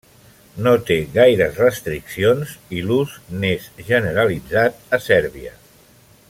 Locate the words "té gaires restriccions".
0.85-2.55